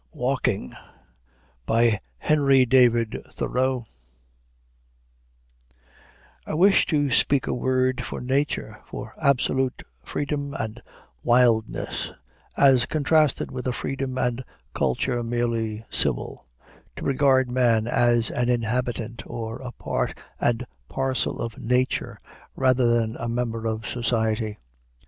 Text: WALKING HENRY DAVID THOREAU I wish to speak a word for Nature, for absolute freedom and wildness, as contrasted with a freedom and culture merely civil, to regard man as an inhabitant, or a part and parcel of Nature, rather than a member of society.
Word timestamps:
WALKING 0.15 0.73
HENRY 2.17 2.65
DAVID 2.65 3.19
THOREAU 3.33 3.83
I 6.43 6.55
wish 6.55 6.87
to 6.87 7.11
speak 7.11 7.45
a 7.45 7.53
word 7.53 8.03
for 8.03 8.19
Nature, 8.19 8.81
for 8.87 9.13
absolute 9.21 9.83
freedom 10.03 10.55
and 10.55 10.81
wildness, 11.21 12.11
as 12.57 12.87
contrasted 12.87 13.51
with 13.51 13.67
a 13.67 13.71
freedom 13.71 14.17
and 14.17 14.43
culture 14.73 15.21
merely 15.21 15.85
civil, 15.91 16.47
to 16.95 17.05
regard 17.05 17.51
man 17.51 17.85
as 17.85 18.31
an 18.31 18.49
inhabitant, 18.49 19.21
or 19.27 19.59
a 19.61 19.71
part 19.71 20.17
and 20.39 20.65
parcel 20.89 21.39
of 21.39 21.59
Nature, 21.59 22.17
rather 22.55 22.87
than 22.91 23.15
a 23.17 23.29
member 23.29 23.67
of 23.67 23.85
society. 23.85 24.57